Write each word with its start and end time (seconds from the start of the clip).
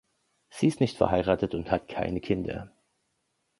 Sie 0.49 0.65
ist 0.65 0.79
nicht 0.79 0.97
verheiratet 0.97 1.53
und 1.53 1.69
hat 1.69 1.87
keine 1.87 2.21
Kinder. 2.21 2.71